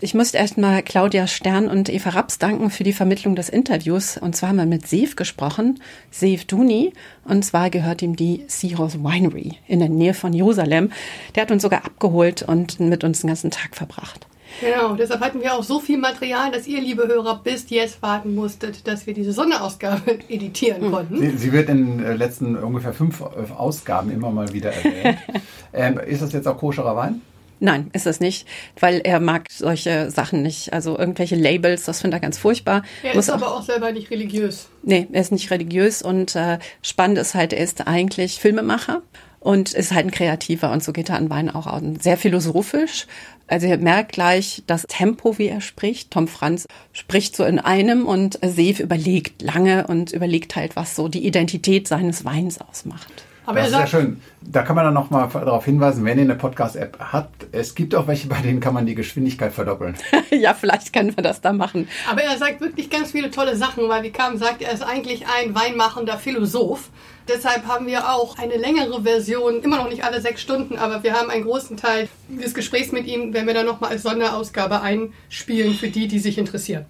[0.00, 4.16] Ich musste erstmal Claudia Stern und Eva Raps danken für die Vermittlung des Interviews.
[4.16, 6.92] Und zwar haben wir mit Sev gesprochen, Sev Duni.
[7.24, 10.90] Und zwar gehört ihm die Seahorse Winery in der Nähe von Jerusalem.
[11.34, 14.26] Der hat uns sogar abgeholt und mit uns den ganzen Tag verbracht.
[14.60, 18.34] Genau, deshalb hatten wir auch so viel Material, dass ihr, liebe Hörer, bis jetzt warten
[18.34, 20.92] musstet, dass wir diese Sonderausgabe editieren hm.
[20.92, 21.18] konnten.
[21.18, 25.18] Sie, sie, wird in den letzten ungefähr fünf Ausgaben immer mal wieder erwähnt.
[25.72, 27.22] ähm, ist das jetzt auch koscherer Wein?
[27.64, 28.48] Nein, ist es nicht,
[28.80, 30.72] weil er mag solche Sachen nicht.
[30.72, 32.82] Also irgendwelche Labels, das findet er ganz furchtbar.
[33.04, 34.68] Er Muss ist aber auch selber nicht religiös.
[34.82, 39.02] Nee, er ist nicht religiös und äh, spannend ist halt, er ist eigentlich Filmemacher
[39.38, 41.82] und ist halt ein Kreativer und so geht er an Wein auch aus.
[42.00, 43.06] Sehr philosophisch.
[43.46, 46.10] Also ihr merkt gleich das Tempo, wie er spricht.
[46.10, 51.06] Tom Franz spricht so in einem und Seef überlegt lange und überlegt halt, was so
[51.06, 53.22] die Identität seines Weins ausmacht.
[53.44, 54.20] Aber das ist ja schön.
[54.40, 57.46] Da kann man dann nochmal darauf hinweisen, wenn ihr eine Podcast-App habt.
[57.52, 59.96] Es gibt auch welche, bei denen kann man die Geschwindigkeit verdoppeln.
[60.30, 61.88] ja, vielleicht können wir das da machen.
[62.10, 65.26] Aber er sagt wirklich ganz viele tolle Sachen, weil wie Kam sagt, er ist eigentlich
[65.26, 66.90] ein weinmachender Philosoph.
[67.28, 71.12] Deshalb haben wir auch eine längere Version, immer noch nicht alle sechs Stunden, aber wir
[71.12, 75.74] haben einen großen Teil des Gesprächs mit ihm, wenn wir dann nochmal als Sonderausgabe einspielen
[75.74, 76.86] für die, die sich interessieren.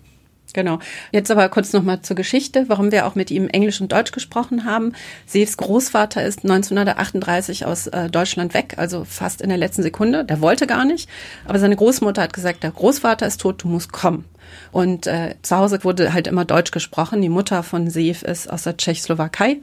[0.52, 0.78] Genau.
[1.12, 4.64] Jetzt aber kurz nochmal zur Geschichte, warum wir auch mit ihm Englisch und Deutsch gesprochen
[4.64, 4.92] haben.
[5.26, 10.24] Seefs Großvater ist 1938 aus äh, Deutschland weg, also fast in der letzten Sekunde.
[10.24, 11.08] Der wollte gar nicht,
[11.46, 14.24] aber seine Großmutter hat gesagt, der Großvater ist tot, du musst kommen.
[14.70, 17.22] Und äh, zu Hause wurde halt immer Deutsch gesprochen.
[17.22, 19.58] Die Mutter von Seef ist aus der Tschechoslowakei.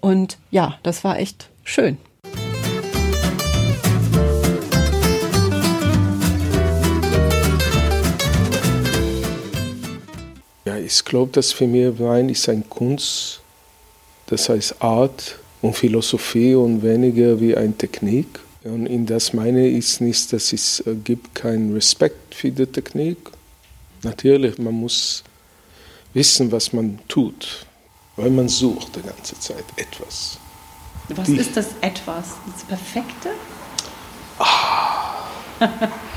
[0.00, 1.98] Und ja, das war echt schön.
[10.92, 13.40] Ich glaube, dass für mich Wein ist ein Kunst,
[14.26, 18.26] das heißt Art und Philosophie und weniger wie eine Technik.
[18.64, 23.18] Und in das meine ich nicht, dass es äh, gibt keinen Respekt für die Technik.
[24.02, 25.24] Natürlich, man muss
[26.12, 27.66] wissen, was man tut,
[28.16, 30.38] weil man sucht die ganze Zeit etwas.
[31.08, 32.26] Was die, ist das etwas?
[32.52, 33.30] Das Perfekte?
[34.38, 35.26] Ah.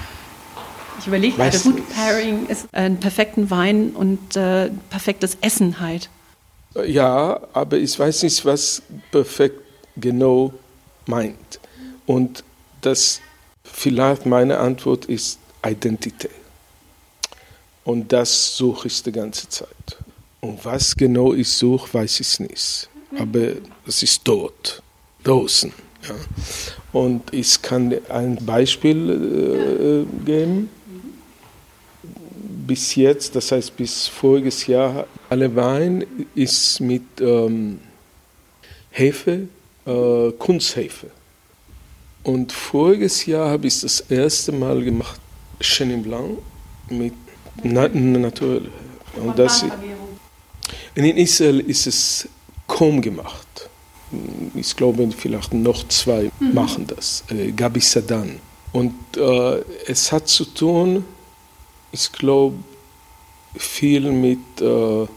[1.06, 6.10] Ich überlege gerade, Food Pairing ist ein perfekten Wein und äh, perfektes Essen halt.
[6.84, 9.62] Ja, aber ich weiß nicht, was perfekt
[9.98, 10.52] genau
[11.06, 11.60] meint.
[12.08, 12.44] Und
[12.82, 13.22] das
[13.64, 16.32] vielleicht meine Antwort ist Identität.
[17.84, 19.98] Und das suche ich die ganze Zeit.
[20.42, 22.90] Und was genau ich suche, weiß ich nicht.
[23.20, 23.50] Aber
[23.86, 24.82] es ist dort,
[25.24, 26.16] draußen, Ja.
[27.00, 30.72] Und ich kann ein Beispiel äh, geben.
[32.68, 37.80] Bis jetzt, das heißt bis voriges Jahr, alle Wein ist mit ähm,
[38.90, 39.48] Hefe,
[39.86, 41.08] äh, Kunsthefe.
[42.24, 45.20] Und voriges Jahr habe ich das erste Mal gemacht,
[45.60, 46.40] Chenin Blanc
[46.90, 47.14] mit
[47.64, 48.62] na Natur.
[49.16, 49.64] Und das,
[50.96, 52.28] in Israel ist es
[52.68, 53.70] kaum gemacht.
[54.56, 56.54] Ich glaube, vielleicht noch zwei mhm.
[56.54, 57.24] machen das.
[57.30, 58.40] Äh, Gabi Sadan.
[58.72, 61.06] Und äh, es hat zu tun,
[61.96, 62.58] ich glaube,
[63.56, 65.08] viel mit äh,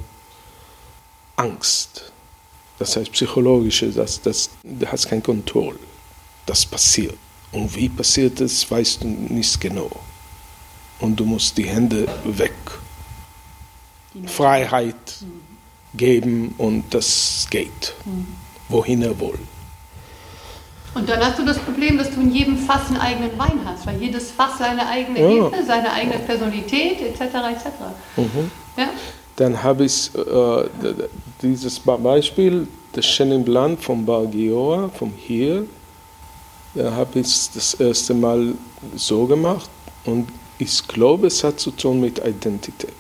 [1.37, 2.13] Angst.
[2.79, 5.81] Das heißt psychologische, dass das, du hast keine Kontrolle.
[6.47, 7.19] Das passiert.
[7.51, 9.91] Und wie passiert es, weißt du nicht genau.
[11.01, 12.55] Und du musst die Hände weg.
[14.27, 15.97] Freiheit mhm.
[15.97, 18.27] geben und das geht, mhm.
[18.69, 19.39] wohin er will.
[20.99, 23.87] Und dann hast du das Problem, dass du in jedem Fass einen eigenen Wein hast,
[23.87, 25.49] weil jedes Fass seine eigene ja.
[25.49, 27.21] Hefe, seine eigene Personalität etc.
[27.21, 27.67] etc.
[28.17, 28.51] Mhm.
[28.77, 28.89] Ja?
[29.37, 30.65] Dann habe ich äh,
[31.41, 35.67] dieses Beispiel, das Chenin Blanc vom Bar Gioa, vom hier,
[36.75, 38.55] da habe ich das erste Mal
[38.97, 39.71] so gemacht
[40.05, 42.93] und ich glaube, es hat zu tun mit Identität.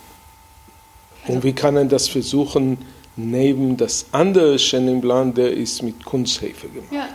[1.27, 2.79] Und wie kann man das versuchen,
[3.17, 6.93] neben das andere Chenin Blanc, der ist mit Kunsthefe gemacht.
[6.93, 7.09] Ja.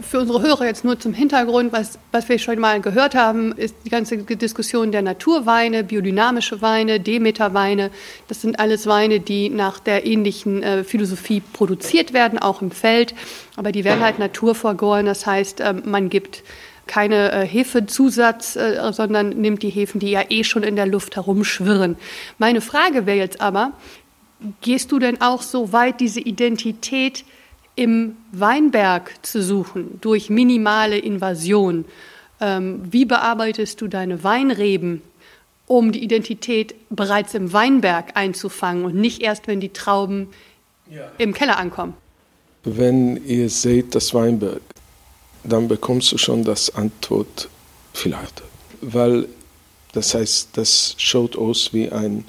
[0.00, 3.76] Für unsere Hörer jetzt nur zum Hintergrund, was, was wir schon mal gehört haben, ist
[3.84, 7.92] die ganze Diskussion der Naturweine, biodynamische Weine, Demeterweine.
[8.26, 13.14] Das sind alles Weine, die nach der ähnlichen äh, Philosophie produziert werden, auch im Feld.
[13.54, 15.06] Aber die werden halt naturvergoren.
[15.06, 16.42] Das heißt, äh, man gibt
[16.88, 21.14] keine äh, Hefezusatz, äh, sondern nimmt die Hefen, die ja eh schon in der Luft
[21.14, 21.96] herumschwirren.
[22.38, 23.70] Meine Frage wäre jetzt aber,
[24.60, 27.24] gehst du denn auch so weit, diese Identität
[27.76, 31.84] im Weinberg zu suchen, durch minimale Invasion?
[32.40, 35.02] Ähm, wie bearbeitest du deine Weinreben,
[35.66, 40.28] um die Identität bereits im Weinberg einzufangen und nicht erst, wenn die Trauben
[40.90, 41.10] ja.
[41.18, 41.94] im Keller ankommen?
[42.64, 44.62] Wenn ihr seht das Weinberg,
[45.42, 47.48] dann bekommst du schon das Antwort
[47.92, 48.42] vielleicht.
[48.80, 49.28] Weil
[49.92, 52.24] das heißt, das schaut aus wie ein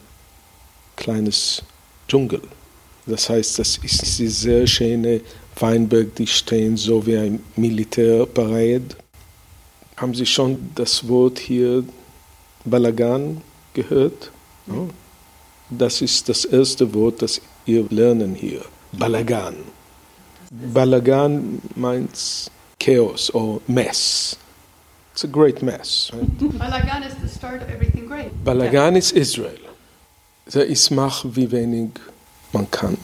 [0.95, 1.63] kleines
[2.08, 2.41] Dschungel.
[3.07, 5.21] Das heißt, das ist die sehr schöne
[5.59, 8.95] Weinberg, die stehen so wie ein Militärparade.
[9.97, 11.83] Haben Sie schon das Wort hier
[12.65, 13.41] Balagan
[13.73, 14.31] gehört?
[14.67, 14.73] Ja.
[15.69, 18.61] Das ist das erste Wort, das ihr lernen hier.
[18.91, 19.55] Balagan.
[20.73, 24.37] Balagan meint chaos or mess.
[25.13, 26.11] It's a great mess.
[26.13, 26.59] Right?
[26.59, 28.31] Balagan is the start of everything great.
[28.43, 28.99] Balagan yeah.
[28.99, 29.59] ist Israel.
[30.51, 31.91] Da ist mach wie wenig
[32.55, 32.97] man kann.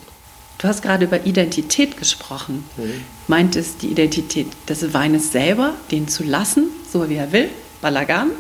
[0.58, 2.64] Du hast gerade über Identität gesprochen.
[2.78, 3.04] Mhm.
[3.28, 7.50] Meint es die Identität des Weines selber, den zu lassen, so wie er will,
[7.82, 8.32] Balagan?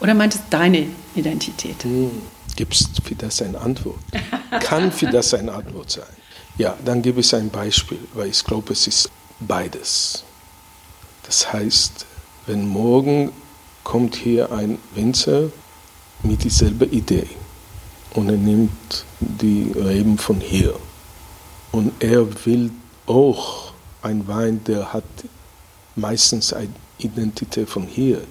[0.00, 1.84] Oder meint es deine Identität?
[1.84, 2.10] Mhm.
[2.56, 3.98] Gibt es für das eine Antwort?
[4.60, 6.04] kann für das eine Antwort sein?
[6.58, 10.24] Ja, dann gebe ich ein Beispiel, weil ich glaube, es ist beides.
[11.24, 12.06] Das heißt,
[12.46, 13.30] wenn morgen
[13.84, 15.50] kommt hier ein Winzer
[16.22, 17.28] mit dieselbe Idee
[18.16, 20.74] und er nimmt die Reben von hier
[21.72, 22.70] und er will
[23.06, 25.04] auch ein Wein, der hat
[25.94, 28.22] meistens eine Identität von hier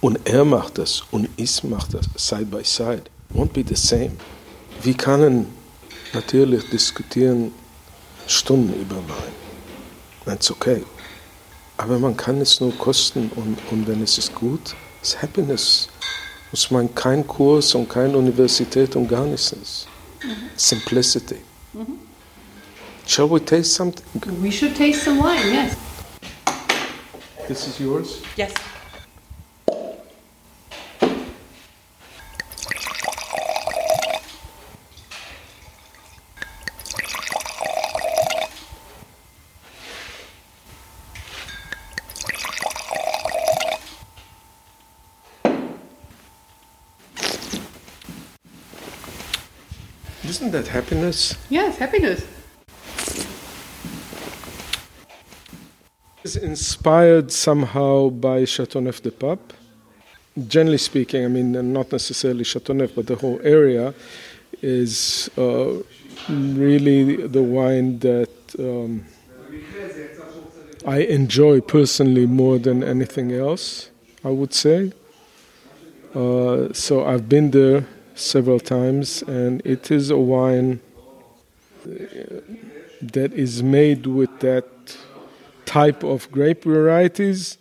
[0.00, 4.12] und er macht das und ich mache das side by side, won't be the same.
[4.82, 5.46] Wir können
[6.14, 7.52] natürlich diskutieren
[8.26, 9.34] Stunden über Wein.
[10.24, 10.82] That's okay.
[11.76, 15.88] Aber man kann es nur kosten und, und wenn es ist gut, ist Happiness.
[16.50, 19.86] Muss man keinen Kurs und keine Universität und gar nichts.
[20.22, 20.28] Mhm.
[20.56, 21.36] Simplicity.
[21.72, 21.86] Mhm.
[23.06, 24.04] Shall we taste something?
[24.42, 25.76] We should taste some wine, yes.
[27.46, 28.20] This is yours?
[28.36, 28.52] Yes.
[50.70, 51.34] Happiness?
[51.50, 52.26] Yes, happiness.
[56.22, 59.52] It's inspired somehow by Chateauneuf de Pape.
[60.46, 63.94] Generally speaking, I mean, not necessarily Chateauneuf, but the whole area
[64.62, 65.82] is uh,
[66.28, 69.04] really the wine that um,
[70.86, 73.90] I enjoy personally more than anything else,
[74.24, 74.92] I would say.
[76.14, 77.86] Uh, so I've been there
[78.20, 80.80] several times, and it is a wine
[83.00, 84.66] that is made with that
[85.64, 87.56] type of grape varieties.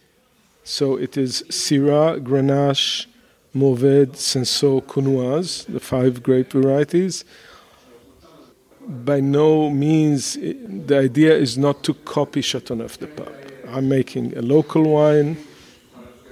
[0.63, 3.07] So it is Syrah, Grenache,
[3.55, 7.23] Mourvèdre, Cinsault, Counoise, the five grape varieties.
[8.81, 13.67] By no means, the idea is not to copy Chateauneuf de Pape.
[13.67, 15.37] I'm making a local wine,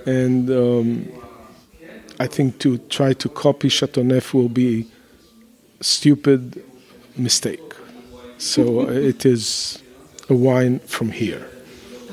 [0.05, 1.07] and um,
[2.19, 4.85] I think to try to copy Chateauneuf will be
[5.81, 6.63] stupid
[7.15, 7.73] mistake.
[8.37, 9.79] So uh, it is
[10.29, 11.45] a wine from here.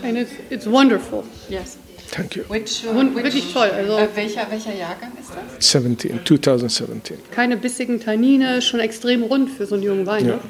[0.03, 1.25] And it's, it's wonderful.
[1.49, 1.79] Yes.
[2.09, 2.45] Thank you.
[2.49, 3.71] Which, Und wirklich toll.
[3.71, 5.73] Also äh, welcher, welcher Jahrgang ist das?
[5.73, 7.17] 17, 2017.
[7.31, 10.27] keine bissigen Tannine, schon extrem rund für so einen jungen Wein.
[10.27, 10.37] Ja.
[10.37, 10.41] Ne?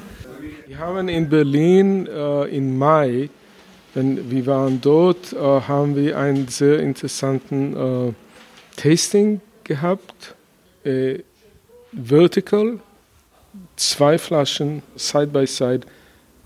[0.67, 3.29] Wir haben in Berlin äh, im Mai,
[3.93, 8.13] wenn wir waren dort, äh, haben wir einen sehr interessanten äh,
[8.75, 10.35] Tasting gehabt.
[10.83, 11.19] Äh,
[11.91, 12.79] vertical,
[13.75, 15.81] zwei Flaschen side by side,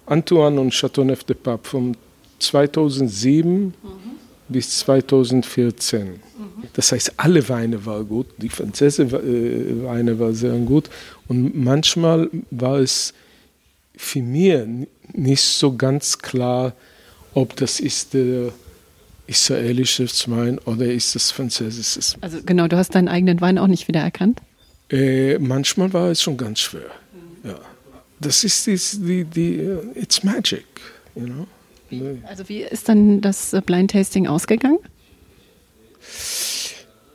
[0.05, 1.97] Antoine und Chateauneuf de Pape von
[2.39, 3.73] 2007
[4.47, 6.19] bis 2014.
[6.73, 10.89] Das heißt, alle Weine waren gut, die französische äh, Weine waren sehr gut
[11.27, 13.13] und manchmal war es
[13.95, 16.73] für mich nicht so ganz klar,
[17.33, 18.51] ob das ist der
[19.29, 22.17] israelische Wein oder ist das französische.
[22.21, 24.41] Also genau, du hast deinen eigenen Wein auch nicht wieder erkannt.
[24.89, 26.89] Äh, manchmal war es schon ganz schwer.
[27.43, 27.59] Ja.
[28.19, 30.65] Das ist, die, die, äh, it's magic,
[31.15, 31.47] you know.
[32.27, 34.79] Also wie ist dann das äh, Blind Tasting ausgegangen?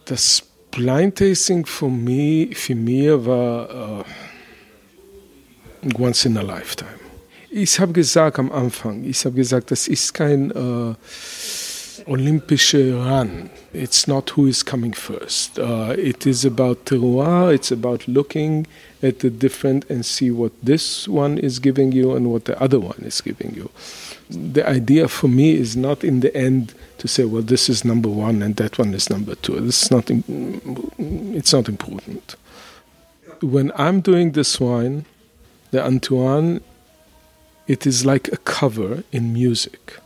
[0.05, 4.05] Das Blind Tasting für mich, für mich war
[5.83, 6.91] äh, once in a lifetime.
[7.51, 10.95] Ich habe gesagt am Anfang, ich habe gesagt, das ist kein äh,
[12.07, 13.51] olympischer Run.
[13.73, 15.59] It's not who is coming first.
[15.59, 17.53] Uh, it is about terroir.
[17.55, 18.67] It's about looking
[19.03, 22.79] at the different and see what this one is giving you and what the other
[22.79, 23.71] one is giving you.
[24.31, 28.09] The idea for me is not in the end to say, well, this is number
[28.09, 29.61] one and that one is number two.
[29.61, 30.11] This is not.
[30.11, 32.37] It's not important.
[33.43, 35.05] When I'm doing this wine,
[35.71, 36.63] the Antoine,
[37.67, 39.99] it is like a cover in music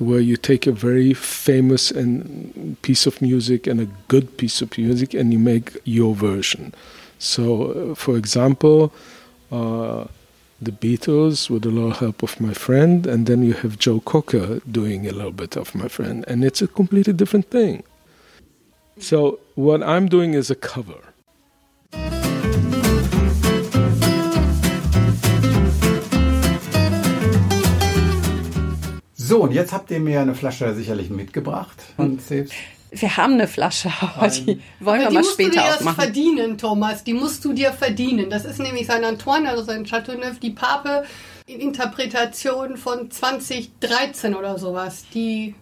[0.00, 4.76] where you take a very famous and piece of music and a good piece of
[4.78, 6.72] music and you make your version.
[7.18, 8.94] So, uh, for example,
[9.52, 10.06] uh,
[10.60, 14.60] the Beatles with a little help of my friend, and then you have Joe Cocker
[14.70, 17.82] doing a little bit of my friend, and it's a completely different thing.
[18.98, 21.09] So, what I'm doing is a cover.
[29.30, 31.76] So, und jetzt habt ihr mir eine Flasche sicherlich mitgebracht.
[31.96, 32.52] Und selbst
[32.90, 35.64] Wir haben eine Flasche, aber die wollen Aber wir die mal musst du dir später
[35.64, 36.02] erst aufmachen.
[36.02, 37.04] verdienen, Thomas.
[37.04, 38.28] Die musst du dir verdienen.
[38.28, 41.04] Das ist nämlich sein Antoine, also sein Chateauneuf, die Pape
[41.46, 45.04] in Interpretation von 2013 oder sowas.
[45.14, 45.54] Die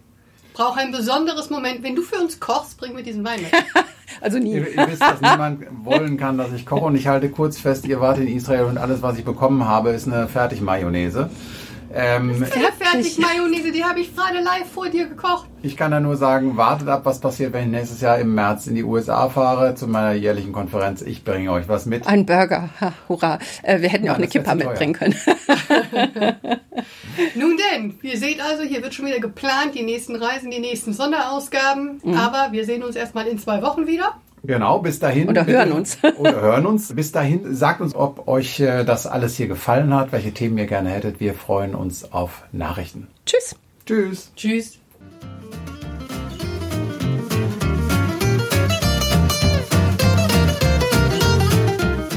[0.55, 1.83] braucht ein besonderes Moment.
[1.83, 3.51] Wenn du für uns kochst, bring mir diesen Wein mit.
[4.21, 4.53] Also nie.
[4.53, 6.85] Ihr, ihr wisst, dass niemand wollen kann, dass ich koche.
[6.85, 9.91] Und ich halte kurz fest, ihr wart in Israel und alles, was ich bekommen habe,
[9.91, 11.29] ist eine Fertigmayonnaise.
[11.91, 15.47] Ähm, Eine Fertig-Mayonnaise, die habe ich gerade live vor dir gekocht.
[15.63, 18.67] ich kann da nur sagen, wartet ab, was passiert, wenn ich nächstes Jahr im März
[18.67, 21.01] in die USA fahre zu meiner jährlichen Konferenz.
[21.01, 22.05] Ich bringe euch was mit.
[22.05, 23.39] Ein Burger, ha, hurra.
[23.63, 25.15] Äh, wir hätten ja auch eine das Kippa mitbringen können.
[27.35, 30.93] Nun denn, ihr seht also, hier wird schon wieder geplant, die nächsten Reisen, die nächsten
[30.93, 32.01] Sonderausgaben.
[32.03, 32.13] Mhm.
[32.13, 34.13] Aber wir sehen uns erstmal in zwei Wochen wieder.
[34.43, 35.29] Genau, bis dahin.
[35.29, 35.97] Oder bitte- hören uns.
[36.17, 36.93] Oder hören uns.
[36.95, 40.67] Bis dahin, sagt uns, ob euch äh, das alles hier gefallen hat, welche Themen ihr
[40.67, 41.19] gerne hättet.
[41.19, 43.07] Wir freuen uns auf Nachrichten.
[43.25, 43.55] Tschüss.
[43.85, 44.31] Tschüss.
[44.35, 44.79] Tschüss.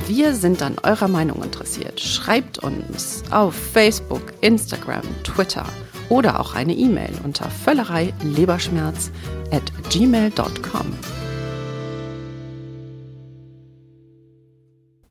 [0.07, 2.01] Wir sind an eurer Meinung interessiert.
[2.01, 5.65] Schreibt uns auf Facebook, Instagram, Twitter
[6.09, 9.11] oder auch eine E-Mail unter völlerei leberschmerz
[9.51, 10.93] at gmail.com.